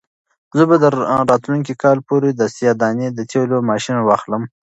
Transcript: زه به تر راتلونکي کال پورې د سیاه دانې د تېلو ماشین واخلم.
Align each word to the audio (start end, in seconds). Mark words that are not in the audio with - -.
زه 0.57 0.63
به 0.69 0.75
تر 0.83 0.93
راتلونکي 1.29 1.73
کال 1.83 1.97
پورې 2.07 2.29
د 2.33 2.41
سیاه 2.55 2.75
دانې 2.81 3.07
د 3.13 3.19
تېلو 3.31 3.57
ماشین 3.69 3.97
واخلم. 4.03 4.43